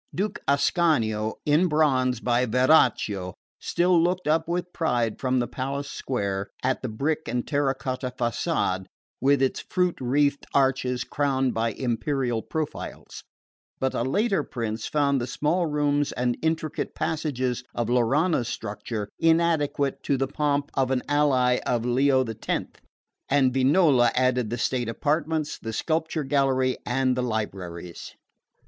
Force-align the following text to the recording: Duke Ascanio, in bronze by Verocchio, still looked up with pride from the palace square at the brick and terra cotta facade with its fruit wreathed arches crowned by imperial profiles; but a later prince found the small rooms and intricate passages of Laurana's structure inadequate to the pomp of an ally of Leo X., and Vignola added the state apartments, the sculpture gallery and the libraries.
Duke 0.15 0.39
Ascanio, 0.47 1.35
in 1.45 1.67
bronze 1.67 2.21
by 2.21 2.47
Verocchio, 2.47 3.35
still 3.59 4.01
looked 4.01 4.27
up 4.27 4.47
with 4.47 4.73
pride 4.73 5.19
from 5.19 5.37
the 5.37 5.47
palace 5.47 5.91
square 5.91 6.47
at 6.63 6.81
the 6.81 6.89
brick 6.89 7.27
and 7.27 7.45
terra 7.47 7.75
cotta 7.75 8.09
facade 8.09 8.87
with 9.21 9.43
its 9.43 9.59
fruit 9.59 9.99
wreathed 10.01 10.47
arches 10.55 11.03
crowned 11.03 11.53
by 11.53 11.73
imperial 11.73 12.41
profiles; 12.41 13.23
but 13.79 13.93
a 13.93 14.01
later 14.01 14.41
prince 14.41 14.87
found 14.87 15.21
the 15.21 15.27
small 15.27 15.67
rooms 15.67 16.11
and 16.13 16.35
intricate 16.41 16.95
passages 16.95 17.63
of 17.75 17.87
Laurana's 17.87 18.47
structure 18.47 19.07
inadequate 19.19 20.01
to 20.01 20.17
the 20.17 20.27
pomp 20.27 20.71
of 20.73 20.89
an 20.89 21.03
ally 21.07 21.59
of 21.63 21.85
Leo 21.85 22.23
X., 22.23 22.49
and 23.29 23.53
Vignola 23.53 24.09
added 24.15 24.49
the 24.49 24.57
state 24.57 24.89
apartments, 24.89 25.59
the 25.59 25.71
sculpture 25.71 26.23
gallery 26.23 26.75
and 26.87 27.15
the 27.15 27.21
libraries. 27.21 28.15